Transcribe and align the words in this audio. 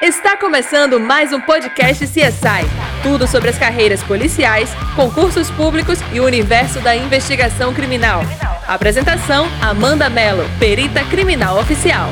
Está 0.00 0.36
começando 0.36 1.00
mais 1.00 1.32
um 1.32 1.40
podcast 1.40 2.06
CSI. 2.06 2.64
Tudo 3.02 3.26
sobre 3.26 3.50
as 3.50 3.58
carreiras 3.58 4.00
policiais, 4.00 4.70
concursos 4.94 5.50
públicos 5.50 5.98
e 6.12 6.20
o 6.20 6.24
universo 6.24 6.78
da 6.78 6.94
investigação 6.94 7.74
criminal. 7.74 8.20
Apresentação: 8.68 9.48
Amanda 9.60 10.08
Mello, 10.08 10.44
perita 10.56 11.04
criminal 11.06 11.58
oficial. 11.58 12.10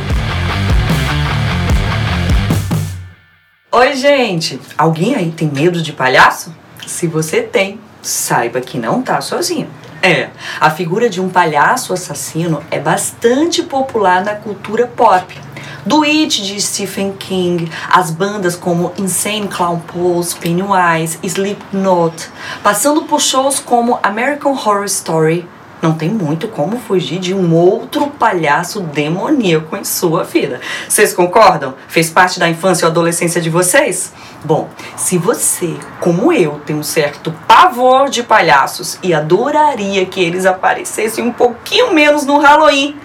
Oi, 3.71 3.95
gente! 3.95 4.61
Alguém 4.77 5.15
aí 5.15 5.31
tem 5.31 5.47
medo 5.47 5.81
de 5.81 5.93
palhaço? 5.93 6.53
Se 6.89 7.07
você 7.07 7.41
tem, 7.41 7.79
saiba 8.03 8.61
que 8.61 8.79
não 8.79 9.01
tá 9.01 9.21
sozinho. 9.21 9.71
É, 10.03 10.31
a 10.61 10.71
figura 10.71 11.09
de 11.09 11.21
um 11.21 11.29
palhaço 11.29 11.93
assassino 11.93 12.65
é 12.69 12.81
bastante 12.81 13.63
popular 13.63 14.25
na 14.25 14.35
cultura 14.35 14.89
pop. 14.89 15.46
Do 15.87 16.03
It 16.03 16.43
de 16.43 16.61
Stephen 16.61 17.12
King, 17.12 17.71
as 17.89 18.11
bandas 18.11 18.57
como 18.57 18.93
Insane 18.98 19.47
Clown 19.47 19.79
Pose, 19.79 20.35
Pennywise, 20.35 21.17
Slipknot, 21.23 22.29
passando 22.61 23.03
por 23.03 23.21
shows 23.21 23.61
como 23.61 23.97
American 24.03 24.51
Horror 24.51 24.85
Story, 24.87 25.49
não 25.80 25.95
tem 25.95 26.09
muito 26.09 26.49
como 26.49 26.77
fugir 26.80 27.21
de 27.21 27.33
um 27.33 27.55
outro 27.55 28.09
palhaço 28.09 28.80
demoníaco 28.80 29.77
em 29.77 29.85
sua 29.85 30.25
vida. 30.25 30.61
Vocês 30.89 31.13
concordam? 31.13 31.75
Fez 31.87 32.11
parte 32.11 32.41
da 32.41 32.49
infância 32.49 32.85
ou 32.85 32.91
adolescência 32.91 33.41
de 33.41 33.49
vocês? 33.49 34.13
Bom, 34.45 34.69
se 34.97 35.16
você, 35.16 35.77
como 36.01 36.33
eu, 36.33 36.61
tem 36.66 36.75
um 36.75 36.83
certo 36.83 37.33
pavor 37.47 38.09
de 38.09 38.25
palhaços 38.25 38.99
e 39.05 39.15
adoraria 39.15 40.05
que 40.05 40.21
eles 40.21 40.47
aparecessem 40.47 41.23
um 41.23 41.33
pouquinho 41.33 41.95
menos 41.95 42.27
no 42.27 42.39
Halloween, 42.39 42.97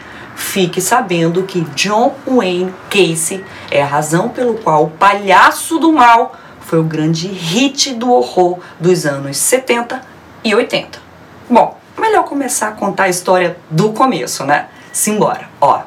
fique 0.42 0.82
sabendo 0.82 1.44
que 1.44 1.62
John 1.76 2.16
Wayne 2.28 2.74
Casey 2.90 3.46
é 3.70 3.82
a 3.82 3.86
razão 3.86 4.30
pelo 4.30 4.56
qual 4.56 4.86
o 4.86 4.90
Palhaço 4.90 5.80
do 5.80 5.94
Mal 5.94 6.36
foi 6.60 6.80
o 6.80 6.84
grande 6.84 7.28
hit 7.28 7.94
do 7.94 8.12
horror 8.12 8.60
dos 8.80 9.06
anos 9.06 9.38
70 9.38 10.02
e 10.44 10.54
80. 10.54 11.00
Bom, 11.50 11.78
melhor 11.98 12.26
começar 12.26 12.70
a 12.70 12.72
contar 12.72 13.04
a 13.04 13.10
história 13.10 13.58
do 13.70 13.94
começo, 13.94 14.44
né? 14.46 14.68
Simbora. 14.92 15.48
Ó, 15.62 15.82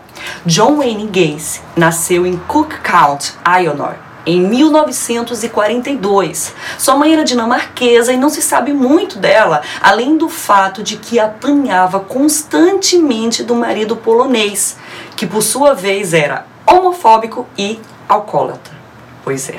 John 0.47 0.79
Wayne 0.79 1.09
Gacy 1.09 1.61
nasceu 1.77 2.27
em 2.27 2.37
Cook 2.37 2.81
County, 2.83 3.35
Illinois, 3.47 3.99
em 4.27 4.41
1942. 4.41 6.55
Sua 6.79 6.97
mãe 6.97 7.13
era 7.13 7.25
dinamarquesa 7.25 8.13
e 8.13 8.17
não 8.17 8.29
se 8.29 8.43
sabe 8.43 8.73
muito 8.73 9.19
dela, 9.19 9.63
além 9.81 10.17
do 10.17 10.29
fato 10.29 10.83
de 10.83 10.97
que 10.97 11.19
apanhava 11.19 12.01
constantemente 12.01 13.43
do 13.43 13.55
marido 13.55 13.97
polonês, 13.97 14.77
que 15.17 15.27
por 15.27 15.43
sua 15.43 15.75
vez 15.75 16.15
era 16.15 16.47
homofóbico 16.67 17.47
e 17.57 17.79
alcoólatra. 18.09 18.75
Pois 19.23 19.49
é. 19.49 19.59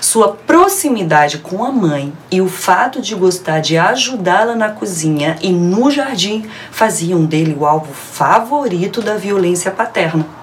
Sua 0.00 0.28
proximidade 0.28 1.38
com 1.38 1.64
a 1.64 1.72
mãe 1.72 2.12
e 2.30 2.40
o 2.40 2.48
fato 2.48 3.02
de 3.02 3.14
gostar 3.14 3.60
de 3.60 3.76
ajudá-la 3.76 4.54
na 4.54 4.70
cozinha 4.70 5.36
e 5.42 5.50
no 5.50 5.90
jardim 5.90 6.48
faziam 6.70 7.24
dele 7.24 7.56
o 7.58 7.66
alvo 7.66 7.92
favorito 7.92 9.02
da 9.02 9.16
violência 9.16 9.70
paterna. 9.70 10.39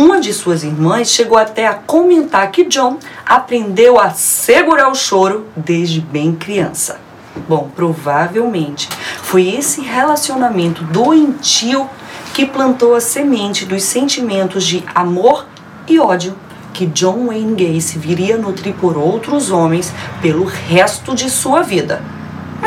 Uma 0.00 0.18
de 0.18 0.32
suas 0.32 0.64
irmãs 0.64 1.10
chegou 1.10 1.36
até 1.36 1.66
a 1.66 1.74
comentar 1.74 2.50
que 2.50 2.64
John 2.64 2.96
aprendeu 3.26 4.00
a 4.00 4.08
segurar 4.08 4.88
o 4.88 4.94
choro 4.94 5.44
desde 5.54 6.00
bem 6.00 6.34
criança. 6.34 6.98
Bom, 7.46 7.70
provavelmente 7.76 8.88
foi 9.22 9.50
esse 9.50 9.82
relacionamento 9.82 10.82
doentio 10.84 11.86
que 12.32 12.46
plantou 12.46 12.94
a 12.94 13.00
semente 13.02 13.66
dos 13.66 13.82
sentimentos 13.82 14.64
de 14.64 14.82
amor 14.94 15.44
e 15.86 16.00
ódio 16.00 16.34
que 16.72 16.86
John 16.86 17.26
Wayne 17.26 17.54
Gacy 17.54 17.98
viria 17.98 18.36
a 18.36 18.38
nutrir 18.38 18.72
por 18.76 18.96
outros 18.96 19.50
homens 19.50 19.92
pelo 20.22 20.46
resto 20.46 21.14
de 21.14 21.28
sua 21.28 21.60
vida 21.60 22.00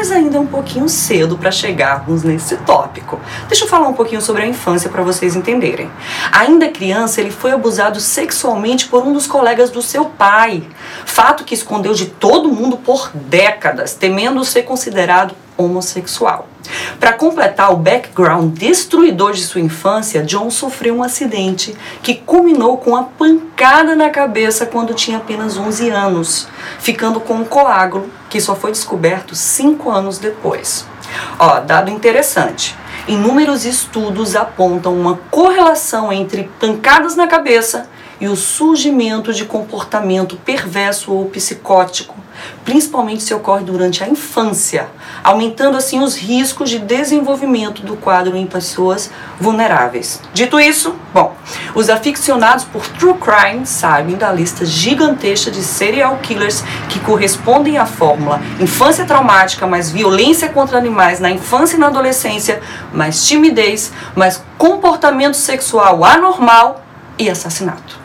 mas 0.03 0.11
ainda 0.11 0.35
é 0.35 0.39
um 0.41 0.45
pouquinho 0.45 0.89
cedo 0.89 1.37
para 1.37 1.49
chegarmos 1.49 2.23
nesse 2.23 2.57
tópico. 2.57 3.21
Deixa 3.47 3.63
eu 3.63 3.69
falar 3.69 3.87
um 3.87 3.93
pouquinho 3.93 4.21
sobre 4.21 4.43
a 4.43 4.45
infância 4.45 4.89
para 4.89 5.01
vocês 5.01 5.33
entenderem. 5.33 5.89
Ainda 6.29 6.67
criança, 6.67 7.21
ele 7.21 7.31
foi 7.31 7.53
abusado 7.53 8.01
sexualmente 8.01 8.87
por 8.87 9.01
um 9.01 9.13
dos 9.13 9.25
colegas 9.25 9.69
do 9.69 9.81
seu 9.81 10.03
pai, 10.03 10.61
fato 11.05 11.45
que 11.45 11.53
escondeu 11.53 11.93
de 11.93 12.07
todo 12.07 12.49
mundo 12.49 12.75
por 12.75 13.11
décadas, 13.13 13.93
temendo 13.93 14.43
ser 14.43 14.63
considerado 14.63 15.33
homossexual. 15.57 16.47
Para 16.99 17.13
completar 17.13 17.71
o 17.73 17.77
background 17.77 18.57
destruidor 18.57 19.33
de 19.33 19.43
sua 19.43 19.61
infância, 19.61 20.23
John 20.23 20.49
sofreu 20.49 20.95
um 20.95 21.03
acidente 21.03 21.75
que 22.01 22.15
culminou 22.15 22.77
com 22.77 22.95
a 22.95 23.03
pancada 23.03 23.95
na 23.95 24.09
cabeça 24.09 24.65
quando 24.65 24.93
tinha 24.93 25.17
apenas 25.17 25.57
11 25.57 25.89
anos, 25.89 26.47
ficando 26.79 27.19
com 27.19 27.35
um 27.35 27.45
coágulo 27.45 28.09
que 28.29 28.39
só 28.39 28.55
foi 28.55 28.71
descoberto 28.71 29.35
cinco 29.35 29.91
anos 29.91 30.17
depois. 30.17 30.85
Ó, 31.37 31.59
dado 31.59 31.91
interessante. 31.91 32.75
Inúmeros 33.07 33.65
estudos 33.65 34.35
apontam 34.35 34.97
uma 34.97 35.19
correlação 35.29 36.11
entre 36.13 36.49
pancadas 36.59 37.15
na 37.15 37.27
cabeça 37.27 37.89
e 38.23 38.27
o 38.29 38.37
surgimento 38.37 39.33
de 39.33 39.43
comportamento 39.43 40.37
perverso 40.37 41.11
ou 41.11 41.25
psicótico, 41.25 42.15
principalmente 42.63 43.21
se 43.21 43.33
ocorre 43.33 43.65
durante 43.65 44.01
a 44.01 44.07
infância, 44.07 44.87
aumentando 45.21 45.75
assim 45.75 45.99
os 45.99 46.15
riscos 46.15 46.69
de 46.69 46.79
desenvolvimento 46.79 47.81
do 47.81 47.97
quadro 47.97 48.37
em 48.37 48.47
pessoas 48.47 49.11
vulneráveis. 49.41 50.21
Dito 50.33 50.57
isso, 50.57 50.95
bom, 51.13 51.35
os 51.75 51.89
aficionados 51.89 52.63
por 52.63 52.87
true 52.87 53.15
crime 53.15 53.65
sabem 53.65 54.15
da 54.15 54.31
lista 54.31 54.63
gigantesca 54.63 55.51
de 55.51 55.61
serial 55.61 56.17
killers 56.19 56.63
que 56.87 57.01
correspondem 57.01 57.77
à 57.77 57.85
fórmula 57.85 58.41
infância 58.57 59.03
traumática, 59.03 59.67
mais 59.67 59.91
violência 59.91 60.47
contra 60.47 60.77
animais 60.77 61.19
na 61.19 61.29
infância 61.29 61.75
e 61.75 61.79
na 61.79 61.87
adolescência, 61.87 62.61
mais 62.93 63.27
timidez, 63.27 63.91
mais 64.15 64.41
comportamento 64.57 65.35
sexual 65.35 66.05
anormal 66.05 66.85
e 67.19 67.29
assassinato. 67.29 68.02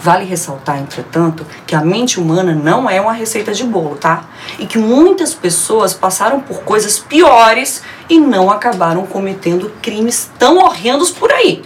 Vale 0.00 0.24
ressaltar, 0.24 0.78
entretanto, 0.78 1.44
que 1.66 1.74
a 1.74 1.80
mente 1.80 2.20
humana 2.20 2.54
não 2.54 2.88
é 2.88 3.00
uma 3.00 3.12
receita 3.12 3.52
de 3.52 3.64
bolo, 3.64 3.96
tá? 3.96 4.24
E 4.58 4.66
que 4.66 4.78
muitas 4.78 5.34
pessoas 5.34 5.92
passaram 5.92 6.40
por 6.40 6.60
coisas 6.60 6.98
piores 6.98 7.82
e 8.08 8.20
não 8.20 8.48
acabaram 8.50 9.04
cometendo 9.06 9.72
crimes 9.82 10.30
tão 10.38 10.58
horrendos 10.58 11.10
por 11.10 11.32
aí. 11.32 11.62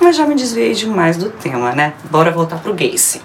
Mas 0.00 0.16
já 0.16 0.26
me 0.26 0.34
desviei 0.34 0.74
demais 0.74 1.16
do 1.16 1.30
tema, 1.30 1.72
né? 1.72 1.94
Bora 2.10 2.32
voltar 2.32 2.58
pro 2.58 2.74
Gacy. 2.74 3.22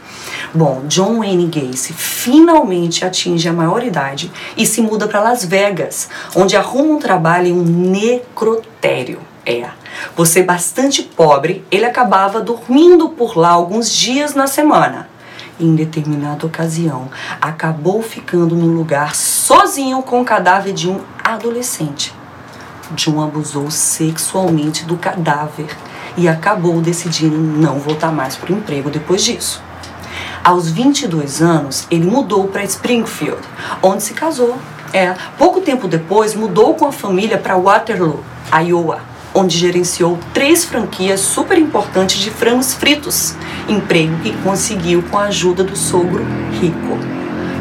Bom, 0.54 0.84
John 0.88 1.20
Wayne 1.20 1.48
Gacy 1.48 1.94
finalmente 1.94 3.04
atinge 3.04 3.50
a 3.50 3.54
maioridade 3.54 4.32
e 4.56 4.66
se 4.66 4.82
muda 4.82 5.08
para 5.08 5.22
Las 5.22 5.44
Vegas, 5.44 6.08
onde 6.36 6.56
arruma 6.56 6.94
um 6.96 7.00
trabalho 7.00 7.48
em 7.48 7.54
um 7.54 7.64
necrotério. 7.64 9.20
É, 9.50 9.68
por 10.16 10.28
ser 10.28 10.44
bastante 10.44 11.02
pobre, 11.02 11.66
ele 11.72 11.84
acabava 11.84 12.40
dormindo 12.40 13.10
por 13.10 13.36
lá 13.36 13.50
alguns 13.50 13.92
dias 13.92 14.36
na 14.36 14.46
semana. 14.46 15.10
Em 15.60 15.74
determinada 15.74 16.46
ocasião, 16.46 17.10
acabou 17.42 18.04
ficando 18.04 18.56
no 18.56 18.68
lugar 18.68 19.16
sozinho 19.16 20.04
com 20.04 20.22
o 20.22 20.26
cadáver 20.26 20.72
de 20.72 20.88
um 20.88 21.02
adolescente. 21.24 22.14
John 22.92 23.24
abusou 23.24 23.72
sexualmente 23.72 24.86
do 24.86 24.96
cadáver 24.98 25.76
e 26.16 26.28
acabou 26.28 26.80
decidindo 26.80 27.36
não 27.36 27.80
voltar 27.80 28.12
mais 28.12 28.36
para 28.36 28.54
o 28.54 28.56
emprego 28.56 28.92
depois 28.92 29.24
disso. 29.24 29.64
Aos 30.44 30.70
22 30.70 31.42
anos, 31.42 31.88
ele 31.90 32.06
mudou 32.06 32.48
para 32.50 32.64
Springfield, 32.64 33.42
onde 33.82 34.04
se 34.04 34.14
casou. 34.14 34.60
É, 34.94 35.16
pouco 35.40 35.60
tempo 35.60 35.88
depois, 35.88 36.36
mudou 36.36 36.76
com 36.76 36.86
a 36.86 36.92
família 36.92 37.40
para 37.40 37.58
Waterloo, 37.58 38.24
Iowa 38.52 39.10
onde 39.34 39.58
gerenciou 39.58 40.18
três 40.34 40.66
franquias 40.66 41.20
super 41.20 41.58
importantes 41.58 42.20
de 42.20 42.32
frangos 42.32 42.74
fritos, 42.74 43.36
emprego 43.68 44.18
que 44.20 44.36
conseguiu 44.38 45.04
com 45.04 45.18
a 45.18 45.26
ajuda 45.26 45.64
do 45.64 45.76
sogro 45.76 46.26
rico. 46.60 46.98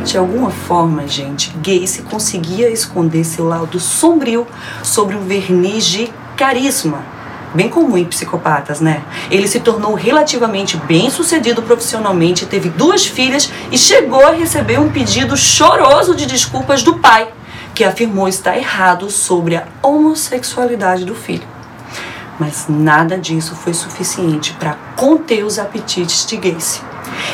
De 0.05 0.17
alguma 0.17 0.50
forma, 0.50 1.06
gente, 1.06 1.53
Gacy 1.59 2.03
conseguia 2.03 2.70
esconder 2.70 3.25
seu 3.25 3.47
lado 3.47 3.79
sombrio 3.79 4.47
sobre 4.82 5.15
um 5.15 5.26
verniz 5.26 5.85
de 5.85 6.11
carisma, 6.35 7.05
bem 7.55 7.69
comum 7.69 7.99
em 7.99 8.05
psicopatas, 8.06 8.81
né? 8.81 9.03
Ele 9.31 9.47
se 9.47 9.61
tornou 9.61 9.94
relativamente 9.94 10.79
bem 10.79 11.11
sucedido 11.11 11.62
profissionalmente, 11.62 12.47
teve 12.47 12.70
duas 12.70 13.05
filhas 13.05 13.53
e 13.70 13.76
chegou 13.76 14.25
a 14.25 14.32
receber 14.32 14.81
um 14.81 14.91
pedido 14.91 15.37
choroso 15.37 16.15
de 16.15 16.25
desculpas 16.25 16.82
do 16.82 16.99
pai, 17.00 17.29
que 17.75 17.85
afirmou 17.85 18.29
estar 18.29 18.56
errado 18.56 19.11
sobre 19.11 19.56
a 19.56 19.67
homossexualidade 19.82 21.05
do 21.05 21.15
filho 21.15 21.57
mas 22.38 22.67
nada 22.69 23.19
disso 23.19 23.55
foi 23.55 23.75
suficiente 23.75 24.52
para 24.55 24.76
conter 24.96 25.44
os 25.44 25.58
apetites 25.58 26.26
de 26.26 26.37
Gacy. 26.37 26.81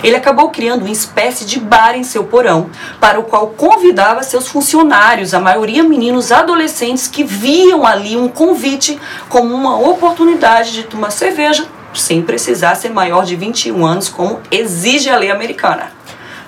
Ele 0.02 0.16
acabou 0.16 0.50
criando 0.50 0.82
uma 0.82 0.90
espécie 0.90 1.44
de 1.44 1.58
bar 1.58 1.94
em 1.94 2.04
seu 2.04 2.24
porão, 2.24 2.70
para 3.00 3.18
o 3.18 3.24
qual 3.24 3.48
convidava 3.48 4.22
seus 4.22 4.48
funcionários, 4.48 5.34
a 5.34 5.40
maioria 5.40 5.82
meninos 5.82 6.32
adolescentes 6.32 7.08
que 7.08 7.24
viam 7.24 7.86
ali 7.86 8.16
um 8.16 8.28
convite 8.28 8.98
como 9.28 9.54
uma 9.54 9.78
oportunidade 9.78 10.72
de 10.72 10.84
tomar 10.84 11.10
cerveja 11.10 11.66
sem 12.00 12.22
precisar 12.22 12.74
ser 12.74 12.90
maior 12.90 13.24
de 13.24 13.36
21 13.36 13.84
anos, 13.86 14.08
como 14.08 14.40
exige 14.50 15.08
a 15.08 15.16
lei 15.16 15.30
americana. 15.30 15.92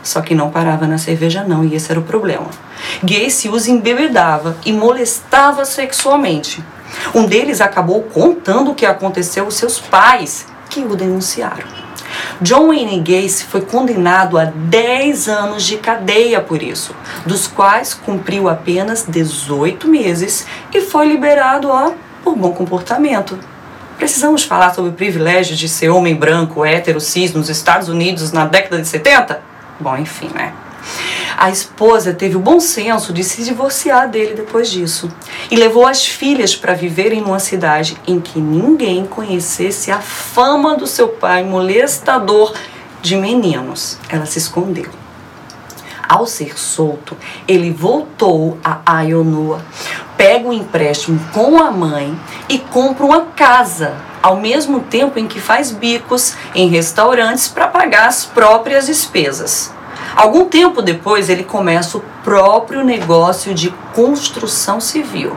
Só 0.02 0.20
que 0.20 0.34
não 0.34 0.50
parava 0.50 0.86
na 0.86 0.98
cerveja 0.98 1.44
não, 1.44 1.64
e 1.64 1.74
esse 1.74 1.90
era 1.90 2.00
o 2.00 2.02
problema. 2.02 2.46
Gacy 3.02 3.48
os 3.48 3.66
embebedava 3.66 4.56
e 4.64 4.72
molestava 4.72 5.64
sexualmente. 5.64 6.62
Um 7.14 7.26
deles 7.26 7.60
acabou 7.60 8.02
contando 8.02 8.70
o 8.70 8.74
que 8.74 8.86
aconteceu 8.86 9.44
aos 9.44 9.54
seus 9.54 9.78
pais, 9.78 10.46
que 10.68 10.80
o 10.80 10.96
denunciaram. 10.96 11.86
John 12.40 12.68
Wayne 12.68 13.00
Gacy 13.00 13.44
foi 13.44 13.62
condenado 13.62 14.38
a 14.38 14.44
10 14.44 15.28
anos 15.28 15.64
de 15.64 15.76
cadeia 15.76 16.40
por 16.40 16.62
isso, 16.62 16.94
dos 17.24 17.46
quais 17.46 17.94
cumpriu 17.94 18.48
apenas 18.48 19.04
18 19.06 19.88
meses 19.88 20.46
e 20.72 20.80
foi 20.80 21.06
liberado 21.06 21.68
ó, 21.68 21.92
por 22.22 22.36
bom 22.36 22.52
comportamento. 22.52 23.38
Precisamos 23.96 24.44
falar 24.44 24.74
sobre 24.74 24.90
o 24.90 24.94
privilégio 24.94 25.56
de 25.56 25.68
ser 25.68 25.88
homem 25.88 26.14
branco, 26.14 26.64
hétero, 26.64 27.00
cis 27.00 27.32
nos 27.32 27.48
Estados 27.48 27.88
Unidos 27.88 28.30
na 28.30 28.44
década 28.44 28.80
de 28.80 28.86
70? 28.86 29.40
Bom, 29.80 29.96
enfim, 29.96 30.30
né? 30.34 30.52
A 31.38 31.50
esposa 31.50 32.14
teve 32.14 32.34
o 32.34 32.40
bom 32.40 32.58
senso 32.58 33.12
de 33.12 33.22
se 33.22 33.44
divorciar 33.44 34.08
dele 34.08 34.32
depois 34.32 34.70
disso 34.70 35.12
e 35.50 35.56
levou 35.56 35.86
as 35.86 36.06
filhas 36.06 36.56
para 36.56 36.72
viverem 36.72 37.20
numa 37.20 37.38
cidade 37.38 37.94
em 38.06 38.18
que 38.18 38.40
ninguém 38.40 39.04
conhecesse 39.04 39.90
a 39.90 40.00
fama 40.00 40.76
do 40.76 40.86
seu 40.86 41.08
pai 41.08 41.44
molestador 41.44 42.54
de 43.02 43.16
meninos. 43.16 43.98
Ela 44.08 44.24
se 44.24 44.38
escondeu. 44.38 44.90
Ao 46.08 46.26
ser 46.26 46.58
solto, 46.58 47.14
ele 47.46 47.70
voltou 47.70 48.56
a 48.64 49.02
Ionoa, 49.02 49.60
pega 50.16 50.48
um 50.48 50.52
empréstimo 50.52 51.20
com 51.34 51.58
a 51.58 51.70
mãe 51.70 52.18
e 52.48 52.58
compra 52.58 53.04
uma 53.04 53.22
casa, 53.26 53.94
ao 54.22 54.36
mesmo 54.36 54.80
tempo 54.80 55.18
em 55.18 55.26
que 55.26 55.40
faz 55.40 55.70
bicos 55.70 56.34
em 56.54 56.68
restaurantes 56.68 57.48
para 57.48 57.68
pagar 57.68 58.06
as 58.06 58.24
próprias 58.24 58.86
despesas. 58.86 59.75
Algum 60.16 60.46
tempo 60.46 60.80
depois, 60.80 61.28
ele 61.28 61.44
começa 61.44 61.98
o 61.98 62.04
próprio 62.24 62.82
negócio 62.82 63.52
de 63.52 63.68
construção 63.94 64.80
civil. 64.80 65.36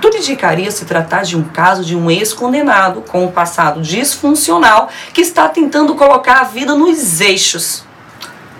Tudo 0.00 0.16
indicaria 0.16 0.70
se 0.70 0.86
tratar 0.86 1.24
de 1.24 1.36
um 1.36 1.44
caso 1.44 1.84
de 1.84 1.94
um 1.94 2.10
ex-condenado 2.10 3.02
com 3.02 3.26
um 3.26 3.30
passado 3.30 3.82
disfuncional 3.82 4.88
que 5.12 5.20
está 5.20 5.46
tentando 5.46 5.94
colocar 5.94 6.40
a 6.40 6.44
vida 6.44 6.74
nos 6.74 7.20
eixos. 7.20 7.84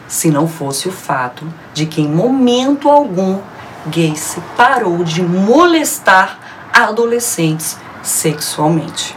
Se 0.07 0.31
não 0.31 0.47
fosse 0.47 0.87
o 0.87 0.93
fato 0.93 1.51
de 1.73 1.87
que, 1.87 2.03
em 2.03 2.09
momento 2.09 2.91
algum, 2.91 3.41
Gacy 3.87 4.43
parou 4.59 5.03
de 5.03 5.23
molestar 5.23 6.39
adolescentes 6.75 7.79
sexualmente. 8.03 9.17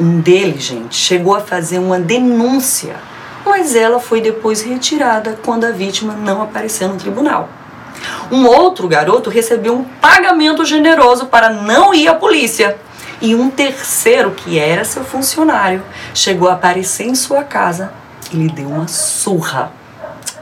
Um 0.00 0.20
deles, 0.20 0.62
gente, 0.62 0.96
chegou 0.96 1.34
a 1.34 1.40
fazer 1.40 1.78
uma 1.78 1.98
denúncia 1.98 2.96
mas 3.46 3.74
ela 3.76 4.00
foi 4.00 4.20
depois 4.20 4.60
retirada 4.62 5.38
quando 5.42 5.64
a 5.64 5.70
vítima 5.70 6.12
não 6.14 6.42
apareceu 6.42 6.88
no 6.88 6.96
tribunal. 6.96 7.48
Um 8.30 8.46
outro 8.46 8.88
garoto 8.88 9.30
recebeu 9.30 9.74
um 9.74 9.84
pagamento 9.84 10.64
generoso 10.64 11.26
para 11.26 11.48
não 11.50 11.94
ir 11.94 12.08
à 12.08 12.14
polícia. 12.14 12.76
E 13.20 13.34
um 13.34 13.48
terceiro, 13.48 14.32
que 14.32 14.58
era 14.58 14.84
seu 14.84 15.04
funcionário, 15.04 15.82
chegou 16.12 16.48
a 16.48 16.52
aparecer 16.52 17.06
em 17.06 17.14
sua 17.14 17.42
casa 17.44 17.92
e 18.30 18.36
lhe 18.36 18.50
deu 18.50 18.68
uma 18.68 18.88
surra. 18.88 19.72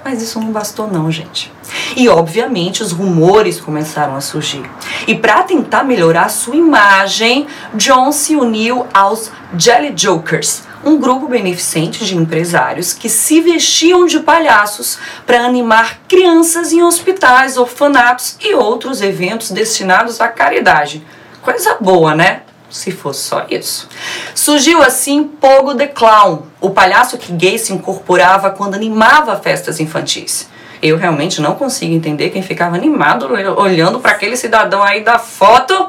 Mas 0.05 0.21
isso 0.21 0.39
não 0.39 0.53
bastou 0.53 0.87
não, 0.87 1.11
gente. 1.11 1.51
E 1.97 2.09
obviamente 2.11 2.83
os 2.83 2.93
rumores 2.93 3.59
começaram 3.59 4.15
a 4.15 4.21
surgir. 4.21 4.63
E 5.07 5.15
para 5.15 5.43
tentar 5.43 5.83
melhorar 5.83 6.29
sua 6.29 6.55
imagem, 6.55 7.47
John 7.73 8.13
se 8.13 8.37
uniu 8.37 8.87
aos 8.93 9.33
Jelly 9.57 9.95
Jokers, 9.97 10.65
um 10.85 10.99
grupo 10.99 11.27
beneficente 11.27 12.05
de 12.05 12.17
empresários 12.17 12.93
que 12.93 13.09
se 13.09 13.41
vestiam 13.41 14.05
de 14.05 14.21
palhaços 14.21 14.99
para 15.27 15.43
animar 15.43 16.01
crianças 16.07 16.73
em 16.73 16.83
hospitais, 16.83 17.57
orfanatos 17.57 18.37
e 18.43 18.55
outros 18.55 19.01
eventos 19.01 19.51
destinados 19.51 20.21
à 20.21 20.29
caridade. 20.29 21.03
Coisa 21.41 21.79
boa, 21.81 22.15
né? 22.15 22.43
Se 22.75 22.91
fosse 22.91 23.21
só 23.21 23.47
isso. 23.49 23.89
Surgiu 24.35 24.83
assim 24.83 25.23
Pogo 25.23 25.77
the 25.77 25.87
Clown, 25.87 26.43
o 26.61 26.71
palhaço 26.71 27.17
que 27.17 27.31
Gay 27.31 27.57
se 27.57 27.73
incorporava 27.73 28.51
quando 28.51 28.75
animava 28.75 29.37
festas 29.37 29.79
infantis. 29.79 30.49
Eu 30.83 30.97
realmente 30.97 31.41
não 31.41 31.55
consigo 31.55 31.95
entender 31.95 32.31
quem 32.31 32.43
ficava 32.43 32.75
animado 32.75 33.29
olhando 33.57 34.01
para 34.01 34.11
aquele 34.11 34.37
cidadão 34.37 34.83
aí 34.83 35.05
da 35.05 35.21
foto. 35.21 35.89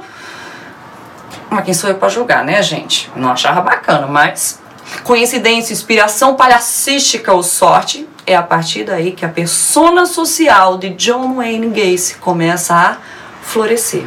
Mas 1.50 1.66
quem 1.66 1.74
sou 1.74 1.90
eu 1.90 1.96
para 1.96 2.08
julgar, 2.08 2.46
né, 2.46 2.62
gente? 2.62 3.10
Não 3.16 3.32
achava 3.32 3.62
bacana, 3.62 4.06
mas 4.06 4.60
Coincidência, 5.04 5.74
inspiração 5.74 6.36
palhacística 6.36 7.34
ou 7.34 7.42
sorte, 7.42 8.08
é 8.26 8.36
a 8.36 8.44
partir 8.44 8.84
daí 8.84 9.12
que 9.12 9.26
a 9.26 9.30
persona 9.30 10.06
social 10.06 10.78
de 10.78 10.92
John 10.92 11.36
Wayne 11.36 11.70
Gacy 11.70 12.16
começa 12.16 12.76
a 12.76 12.98
florescer. 13.42 14.06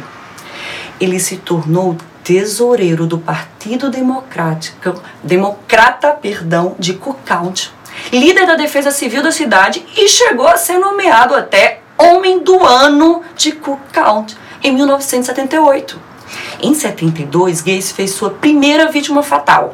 Ele 0.99 1.19
se 1.19 1.37
tornou 1.37 1.97
tesoureiro 2.29 3.07
do 3.07 3.17
Partido 3.17 3.89
Democrático, 3.89 5.01
Democrata, 5.23 6.11
perdão, 6.11 6.75
de 6.77 6.93
Cook 6.93 7.17
County, 7.25 7.71
líder 8.13 8.45
da 8.45 8.53
defesa 8.53 8.91
civil 8.91 9.23
da 9.23 9.31
cidade 9.31 9.83
e 9.97 10.07
chegou 10.07 10.47
a 10.47 10.55
ser 10.55 10.77
nomeado 10.77 11.33
até 11.33 11.81
Homem 11.97 12.43
do 12.43 12.63
Ano 12.63 13.23
de 13.35 13.53
Cook 13.53 13.79
County 13.91 14.37
em 14.63 14.71
1978. 14.71 15.99
Em 16.61 16.71
72, 16.75 17.61
Gacy 17.61 17.93
fez 17.95 18.11
sua 18.11 18.29
primeira 18.29 18.91
vítima 18.91 19.23
fatal, 19.23 19.73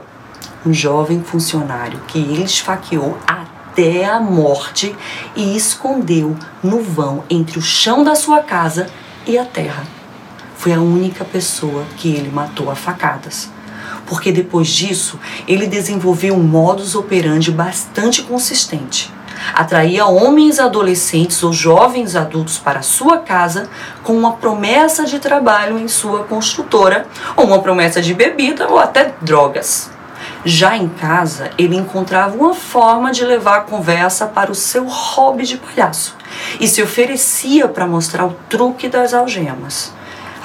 um 0.66 0.74
jovem 0.74 1.22
funcionário 1.22 2.00
que 2.08 2.19
ele 2.19 2.44
esfaqueou 2.44 3.18
até 3.28 4.06
a 4.06 4.18
morte 4.22 4.96
e 5.36 5.58
escondeu 5.58 6.38
no 6.63 6.80
vão 6.80 7.25
entre 7.30 7.60
o 7.60 7.62
chão 7.62 8.01
da 8.01 8.16
sua 8.16 8.40
casa 8.40 8.88
e 9.28 9.38
a 9.38 9.44
terra. 9.44 9.95
Foi 10.66 10.74
a 10.74 10.80
única 10.80 11.24
pessoa 11.24 11.86
que 11.96 12.16
ele 12.16 12.32
matou 12.32 12.72
a 12.72 12.76
facadas. 12.76 13.52
Porque 14.08 14.32
depois 14.32 14.68
disso, 14.68 15.20
ele 15.48 15.68
desenvolveu 15.68 16.34
um 16.34 16.42
modus 16.42 16.96
operandi 16.96 17.52
bastante 17.52 18.24
consistente. 18.24 19.14
Atraía 19.54 20.08
homens 20.08 20.60
adolescentes 20.60 21.44
ou 21.44 21.54
jovens 21.54 22.16
adultos 22.16 22.58
para 22.58 22.82
sua 22.82 23.20
casa 23.20 23.70
com 24.02 24.18
uma 24.18 24.38
promessa 24.38 25.06
de 25.06 25.20
trabalho 25.20 25.78
em 25.78 25.88
sua 25.88 26.24
construtora, 26.24 27.06
ou 27.36 27.46
uma 27.46 27.62
promessa 27.62 28.02
de 28.02 28.16
bebida 28.16 28.68
ou 28.68 28.80
até 28.80 29.14
drogas. 29.22 29.92
Já 30.44 30.76
em 30.76 30.90
casa, 30.90 31.52
ele 31.60 31.76
encontrava 31.76 32.36
uma 32.36 32.56
forma 32.56 33.12
de 33.12 33.24
levar 33.24 33.58
a 33.58 33.62
conversa 33.62 34.26
para 34.26 34.52
o 34.52 34.56
seu 34.56 34.88
hobby 34.88 35.46
de 35.46 35.58
palhaço 35.58 36.18
e 36.60 36.68
se 36.68 36.82
oferecia 36.82 37.68
para 37.68 37.86
mostrar 37.86 38.25
o 38.25 38.36
truque 38.50 38.89
das 38.89 39.13
algemas. 39.13 39.94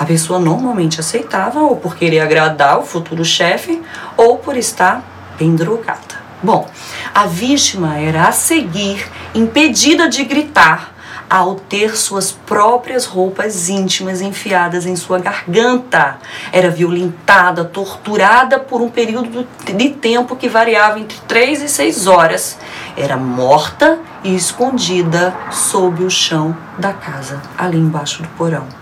A 0.00 0.06
pessoa 0.06 0.38
normalmente 0.38 0.98
aceitava 0.98 1.60
ou 1.60 1.76
por 1.76 1.94
querer 1.94 2.20
agradar 2.20 2.78
o 2.78 2.86
futuro 2.86 3.22
chefe 3.22 3.82
ou 4.16 4.38
por 4.38 4.56
estar 4.56 5.04
bem 5.38 5.54
drogada. 5.54 6.18
Bom, 6.42 6.66
a 7.14 7.26
vítima 7.26 7.98
era 7.98 8.26
a 8.26 8.32
seguir 8.32 9.06
impedida 9.34 10.08
de 10.08 10.24
gritar 10.24 10.94
ao 11.28 11.56
ter 11.56 11.98
suas 11.98 12.32
próprias 12.32 13.04
roupas 13.04 13.68
íntimas 13.68 14.22
enfiadas 14.22 14.86
em 14.86 14.96
sua 14.96 15.18
garganta. 15.18 16.16
Era 16.50 16.70
violentada, 16.70 17.62
torturada 17.62 18.58
por 18.58 18.80
um 18.80 18.88
período 18.88 19.46
de 19.66 19.90
tempo 19.90 20.34
que 20.34 20.48
variava 20.48 20.98
entre 20.98 21.18
3 21.28 21.60
e 21.64 21.68
6 21.68 22.06
horas. 22.06 22.56
Era 22.96 23.18
morta 23.18 23.98
e 24.24 24.34
escondida 24.34 25.36
sob 25.50 26.02
o 26.02 26.10
chão 26.10 26.56
da 26.78 26.94
casa, 26.94 27.42
ali 27.58 27.76
embaixo 27.76 28.22
do 28.22 28.28
porão. 28.30 28.79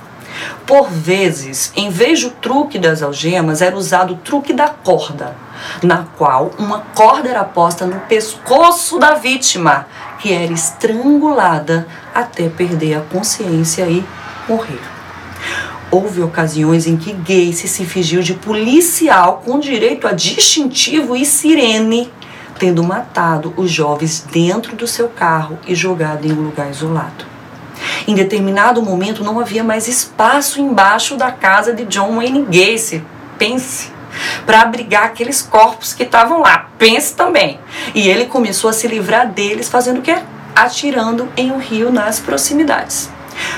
Por 0.67 0.89
vezes, 0.91 1.73
em 1.75 1.91
vez 1.91 2.23
do 2.23 2.31
truque 2.31 2.79
das 2.79 3.03
algemas, 3.03 3.63
era 3.63 3.77
usado 3.77 4.15
o 4.15 4.19
truque 4.19 4.53
da 4.53 4.69
corda, 4.69 5.35
na 5.83 6.05
qual 6.17 6.51
uma 6.59 6.81
corda 6.95 7.29
era 7.29 7.45
posta 7.45 7.87
no 7.87 8.01
pescoço 8.01 8.99
da 8.99 9.15
vítima, 9.15 9.87
que 10.19 10.33
era 10.33 10.53
estrangulada 10.53 11.87
até 12.15 12.49
perder 12.49 12.97
a 12.97 13.01
consciência 13.01 13.85
e 13.89 14.05
morrer. 14.49 14.81
Houve 15.91 16.21
ocasiões 16.21 16.87
em 16.87 16.99
que 16.99 17.15
Gacy 17.15 17.67
se 17.67 17.87
fingiu 17.87 18.21
de 18.21 18.35
policial 18.35 19.43
com 19.45 19.59
direito 19.59 20.07
a 20.07 20.13
distintivo 20.13 21.17
e 21.17 21.25
sirene, 21.25 22.13
tendo 22.59 22.83
matado 22.83 23.55
os 23.57 23.71
jovens 23.71 24.27
dentro 24.31 24.77
do 24.77 24.87
seu 24.87 25.09
carro 25.09 25.59
e 25.67 25.75
jogado 25.75 26.27
em 26.27 26.33
um 26.33 26.43
lugar 26.43 26.69
isolado. 26.71 27.38
Em 28.09 28.15
determinado 28.15 28.81
momento 28.81 29.23
não 29.23 29.39
havia 29.39 29.63
mais 29.63 29.87
espaço 29.87 30.59
embaixo 30.63 31.15
da 31.15 31.31
casa 31.31 31.75
de 31.75 31.85
John 31.85 32.17
Wayne 32.17 32.47
Gacy. 32.47 33.05
Pense 33.37 33.93
para 34.47 34.63
abrigar 34.63 35.05
aqueles 35.05 35.43
corpos 35.43 35.93
que 35.93 36.05
estavam 36.05 36.41
lá. 36.41 36.71
Pense 36.79 37.15
também. 37.15 37.61
E 37.95 38.09
ele 38.09 38.25
começou 38.25 38.71
a 38.71 38.73
se 38.73 38.89
livrar 38.89 39.31
deles 39.31 39.69
fazendo 39.69 39.99
o 39.99 40.03
quê? 40.03 40.17
Atirando 40.57 41.29
em 41.37 41.53
um 41.53 41.59
rio 41.59 41.93
nas 41.93 42.19
proximidades. 42.19 43.11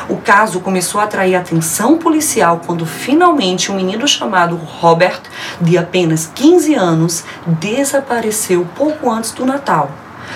O 0.08 0.16
caso 0.16 0.58
começou 0.58 1.00
a 1.00 1.04
atrair 1.04 1.36
atenção 1.36 1.96
policial 1.96 2.60
quando 2.66 2.84
finalmente 2.84 3.70
um 3.70 3.76
menino 3.76 4.08
chamado 4.08 4.56
Robert, 4.56 5.20
de 5.60 5.78
apenas 5.78 6.28
15 6.34 6.74
anos, 6.74 7.22
desapareceu 7.46 8.66
pouco 8.74 9.08
antes 9.08 9.30
do 9.30 9.46
Natal. 9.46 9.92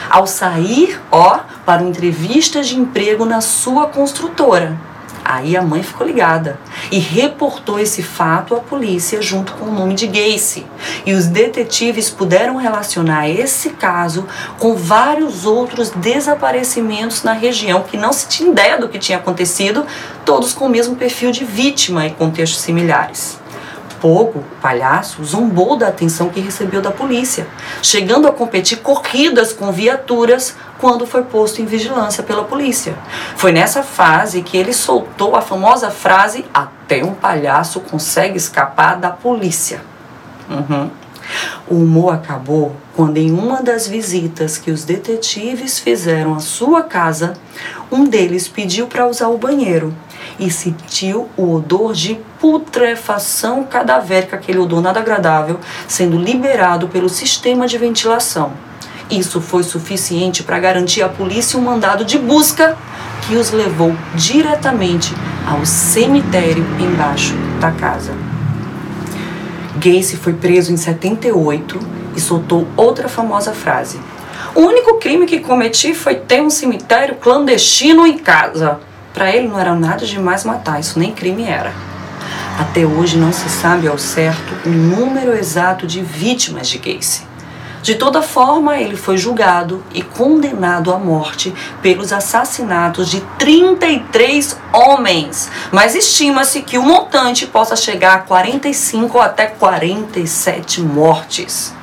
Ao 0.08 0.26
sair, 0.26 1.00
ó, 1.10 1.40
para 1.64 1.82
uma 1.82 1.90
entrevista 1.90 2.62
de 2.62 2.76
emprego 2.76 3.24
na 3.24 3.40
sua 3.40 3.86
construtora. 3.86 4.78
Aí 5.24 5.56
a 5.56 5.62
mãe 5.62 5.82
ficou 5.82 6.06
ligada 6.06 6.60
e 6.92 6.98
reportou 6.98 7.80
esse 7.80 8.02
fato 8.02 8.54
à 8.54 8.60
polícia 8.60 9.22
junto 9.22 9.54
com 9.54 9.64
o 9.64 9.72
nome 9.72 9.94
de 9.94 10.06
Gacy. 10.06 10.66
E 11.06 11.14
os 11.14 11.26
detetives 11.26 12.10
puderam 12.10 12.56
relacionar 12.56 13.28
esse 13.30 13.70
caso 13.70 14.26
com 14.58 14.74
vários 14.74 15.46
outros 15.46 15.88
desaparecimentos 15.90 17.22
na 17.22 17.32
região 17.32 17.82
que 17.82 17.96
não 17.96 18.12
se 18.12 18.28
tinha 18.28 18.50
ideia 18.50 18.78
do 18.78 18.88
que 18.88 18.98
tinha 18.98 19.16
acontecido, 19.16 19.86
todos 20.26 20.52
com 20.52 20.66
o 20.66 20.70
mesmo 20.70 20.94
perfil 20.94 21.32
de 21.32 21.44
vítima 21.44 22.06
e 22.06 22.10
contextos 22.10 22.60
similares. 22.60 23.42
Pogo, 24.04 24.40
o 24.40 24.60
palhaço, 24.60 25.24
zombou 25.24 25.78
da 25.78 25.88
atenção 25.88 26.28
que 26.28 26.38
recebeu 26.38 26.82
da 26.82 26.90
polícia, 26.90 27.46
chegando 27.80 28.28
a 28.28 28.32
competir 28.32 28.80
corridas 28.80 29.50
com 29.50 29.72
viaturas 29.72 30.54
quando 30.78 31.06
foi 31.06 31.22
posto 31.22 31.62
em 31.62 31.64
vigilância 31.64 32.22
pela 32.22 32.44
polícia. 32.44 32.94
Foi 33.34 33.50
nessa 33.50 33.82
fase 33.82 34.42
que 34.42 34.58
ele 34.58 34.74
soltou 34.74 35.34
a 35.34 35.40
famosa 35.40 35.90
frase: 35.90 36.44
Até 36.52 37.02
um 37.02 37.14
palhaço 37.14 37.80
consegue 37.80 38.36
escapar 38.36 38.98
da 38.98 39.08
polícia. 39.08 39.80
Uhum. 40.50 40.90
O 41.68 41.76
humor 41.76 42.14
acabou 42.14 42.74
quando, 42.94 43.16
em 43.16 43.32
uma 43.32 43.62
das 43.62 43.86
visitas 43.86 44.58
que 44.58 44.70
os 44.70 44.84
detetives 44.84 45.78
fizeram 45.78 46.34
à 46.34 46.40
sua 46.40 46.82
casa, 46.82 47.34
um 47.90 48.04
deles 48.04 48.48
pediu 48.48 48.86
para 48.86 49.06
usar 49.06 49.28
o 49.28 49.38
banheiro 49.38 49.94
e 50.38 50.50
sentiu 50.50 51.28
o 51.36 51.54
odor 51.54 51.92
de 51.92 52.18
putrefação 52.40 53.64
cadavérica, 53.64 54.36
aquele 54.36 54.58
odor 54.58 54.80
nada 54.80 55.00
agradável, 55.00 55.58
sendo 55.88 56.18
liberado 56.18 56.88
pelo 56.88 57.08
sistema 57.08 57.66
de 57.66 57.78
ventilação. 57.78 58.52
Isso 59.10 59.40
foi 59.40 59.62
suficiente 59.62 60.42
para 60.42 60.58
garantir 60.58 61.02
à 61.02 61.08
polícia 61.08 61.58
um 61.58 61.62
mandado 61.62 62.04
de 62.04 62.18
busca 62.18 62.76
que 63.26 63.36
os 63.36 63.50
levou 63.50 63.94
diretamente 64.14 65.14
ao 65.46 65.64
cemitério 65.64 66.64
embaixo 66.80 67.34
da 67.60 67.70
casa. 67.70 68.33
Gacy 69.76 70.16
foi 70.16 70.32
preso 70.32 70.72
em 70.72 70.76
78 70.76 71.80
e 72.16 72.20
soltou 72.20 72.66
outra 72.76 73.08
famosa 73.08 73.52
frase: 73.52 73.98
O 74.54 74.60
único 74.60 74.98
crime 74.98 75.26
que 75.26 75.40
cometi 75.40 75.94
foi 75.94 76.14
ter 76.14 76.40
um 76.42 76.50
cemitério 76.50 77.16
clandestino 77.16 78.06
em 78.06 78.18
casa. 78.18 78.78
Para 79.12 79.34
ele 79.34 79.48
não 79.48 79.58
era 79.58 79.74
nada 79.74 80.04
demais 80.06 80.44
matar, 80.44 80.80
isso 80.80 80.98
nem 80.98 81.12
crime 81.12 81.44
era. 81.44 81.72
Até 82.58 82.86
hoje 82.86 83.16
não 83.16 83.32
se 83.32 83.48
sabe 83.48 83.88
ao 83.88 83.98
certo 83.98 84.54
o 84.64 84.70
número 84.70 85.36
exato 85.36 85.86
de 85.86 86.00
vítimas 86.00 86.68
de 86.68 86.78
Gacy. 86.78 87.22
De 87.84 87.96
toda 87.96 88.22
forma, 88.22 88.78
ele 88.78 88.96
foi 88.96 89.18
julgado 89.18 89.84
e 89.92 90.00
condenado 90.00 90.90
à 90.90 90.98
morte 90.98 91.52
pelos 91.82 92.14
assassinatos 92.14 93.10
de 93.10 93.20
33 93.38 94.58
homens, 94.72 95.50
mas 95.70 95.94
estima-se 95.94 96.62
que 96.62 96.78
o 96.78 96.82
montante 96.82 97.46
possa 97.46 97.76
chegar 97.76 98.14
a 98.14 98.18
45 98.20 99.18
ou 99.18 99.22
até 99.22 99.48
47 99.48 100.80
mortes. 100.80 101.74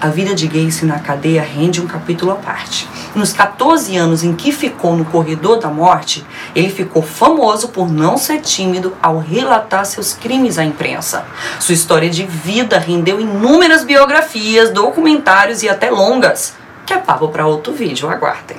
A 0.00 0.06
vida 0.08 0.34
de 0.34 0.46
Gacy 0.46 0.86
na 0.86 0.98
cadeia 0.98 1.42
rende 1.42 1.82
um 1.82 1.86
capítulo 1.86 2.32
à 2.32 2.36
parte. 2.36 2.88
Nos 3.14 3.32
14 3.32 3.96
anos 3.96 4.22
em 4.22 4.34
que 4.34 4.52
ficou 4.52 4.96
no 4.96 5.04
corredor 5.04 5.58
da 5.58 5.68
morte, 5.68 6.24
ele 6.54 6.70
ficou 6.70 7.02
famoso 7.02 7.68
por 7.68 7.90
não 7.90 8.16
ser 8.16 8.40
tímido 8.40 8.96
ao 9.02 9.18
relatar 9.18 9.84
seus 9.84 10.12
crimes 10.12 10.58
à 10.58 10.64
imprensa. 10.64 11.26
Sua 11.58 11.74
história 11.74 12.08
de 12.08 12.24
vida 12.24 12.78
rendeu 12.78 13.20
inúmeras 13.20 13.82
biografias, 13.82 14.70
documentários 14.70 15.62
e 15.62 15.68
até 15.68 15.90
longas, 15.90 16.54
que 16.86 16.92
é 16.92 16.98
papo 16.98 17.28
para 17.28 17.46
outro 17.46 17.72
vídeo, 17.72 18.08
aguardem. 18.08 18.58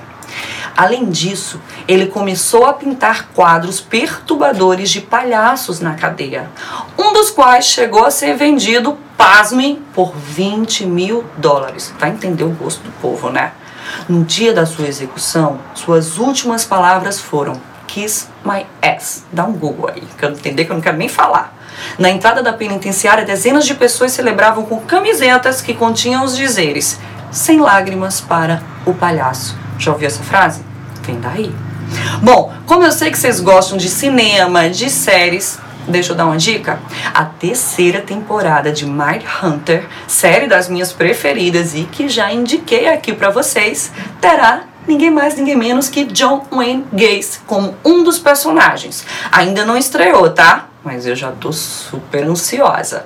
Além 0.76 1.10
disso, 1.10 1.60
ele 1.88 2.08
começou 2.08 2.66
a 2.66 2.74
pintar 2.74 3.30
quadros 3.34 3.80
perturbadores 3.80 4.90
de 4.90 5.02
palhaços 5.02 5.80
na 5.80 5.96
cadeia, 5.96 6.50
um 6.98 7.14
dos 7.14 7.30
quais 7.30 7.66
chegou 7.66 8.06
a 8.06 8.12
ser 8.12 8.36
vendido, 8.36 8.98
pasmem, 9.18 9.82
por 9.94 10.14
20 10.16 10.86
mil 10.86 11.24
dólares. 11.38 11.94
Vai 12.00 12.10
entender 12.10 12.44
o 12.44 12.50
gosto 12.50 12.82
do 12.82 12.92
povo, 13.02 13.30
né? 13.30 13.52
No 14.12 14.26
dia 14.26 14.54
da 14.54 14.66
sua 14.66 14.90
execução, 14.90 15.58
suas 15.74 16.18
últimas 16.18 16.66
palavras 16.66 17.22
foram 17.22 17.54
Kiss 17.88 18.28
my 18.44 18.66
ass. 18.82 19.24
Dá 19.32 19.46
um 19.46 19.54
Google 19.54 19.90
aí, 19.90 20.04
que 20.18 20.26
eu 20.26 20.32
não 20.32 20.38
entender 20.38 20.66
que 20.66 20.72
eu 20.72 20.76
não 20.76 20.82
quero 20.82 20.98
nem 20.98 21.08
falar. 21.08 21.58
Na 21.98 22.10
entrada 22.10 22.44
da 22.44 22.52
penitenciária, 22.52 23.24
dezenas 23.24 23.66
de 23.66 23.74
pessoas 23.74 24.12
celebravam 24.12 24.66
com 24.66 24.82
camisetas 24.82 25.62
que 25.62 25.74
continham 25.74 26.26
os 26.26 26.36
dizeres: 26.36 27.00
sem 27.32 27.62
lágrimas 27.62 28.20
para 28.20 28.62
o 28.86 28.94
palhaço. 28.94 29.58
Já 29.80 29.94
ouviu 29.94 30.08
essa 30.08 30.24
frase? 30.24 30.62
Vem 31.04 31.18
daí. 31.22 31.56
Bom, 32.22 32.54
como 32.66 32.84
eu 32.84 32.92
sei 32.92 33.12
que 33.12 33.18
vocês 33.18 33.40
gostam 33.40 33.78
de 33.78 33.88
cinema, 33.88 34.70
de 34.70 34.90
séries, 34.90 35.58
deixa 35.92 36.14
eu 36.14 36.16
dar 36.16 36.26
uma 36.26 36.38
dica. 36.38 36.80
A 37.14 37.26
terceira 37.26 38.02
temporada 38.02 38.72
de 38.72 38.86
Mind 38.86 39.24
Hunter, 39.44 39.86
série 40.08 40.48
das 40.48 40.68
minhas 40.68 40.92
preferidas 40.92 41.76
e 41.76 41.84
que 41.84 42.10
já 42.10 42.32
indiquei 42.32 42.88
aqui 42.88 43.14
para 43.14 43.30
vocês, 43.30 43.92
terá 44.20 44.64
ninguém 44.88 45.12
mais, 45.12 45.36
ninguém 45.36 45.56
menos 45.56 45.90
que 45.90 46.06
John 46.06 46.46
Wayne 46.52 46.86
Gacy 46.92 47.42
como 47.46 47.76
um 47.86 48.04
dos 48.04 48.18
personagens. 48.18 49.06
Ainda 49.32 49.66
não 49.66 49.78
estreou, 49.78 50.30
tá? 50.30 50.68
Mas 50.84 51.06
eu 51.06 51.16
já 51.16 51.32
tô 51.32 51.52
super 51.54 52.24
ansiosa. 52.24 53.06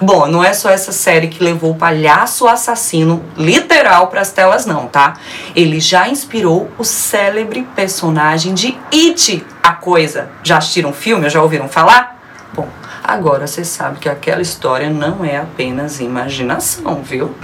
Bom, 0.00 0.26
não 0.26 0.44
é 0.44 0.52
só 0.52 0.70
essa 0.70 0.92
série 0.92 1.28
que 1.28 1.42
levou 1.42 1.72
o 1.72 1.74
palhaço 1.74 2.46
assassino 2.46 3.24
literal 3.36 4.08
para 4.08 4.20
as 4.20 4.30
telas, 4.30 4.66
não, 4.66 4.86
tá? 4.86 5.14
Ele 5.54 5.80
já 5.80 6.08
inspirou 6.08 6.70
o 6.78 6.84
célebre 6.84 7.66
personagem 7.74 8.54
de 8.54 8.78
It, 8.92 9.44
a 9.62 9.72
coisa. 9.72 10.30
Já 10.42 10.58
assistiram 10.58 10.90
o 10.90 10.94
filme? 10.94 11.28
Já 11.28 11.42
ouviram 11.42 11.68
falar? 11.68 12.13
Bom, 12.54 12.68
agora 13.02 13.48
você 13.48 13.64
sabe 13.64 13.98
que 13.98 14.08
aquela 14.08 14.40
história 14.40 14.88
não 14.88 15.24
é 15.24 15.38
apenas 15.38 15.98
imaginação, 15.98 17.02
viu? 17.02 17.34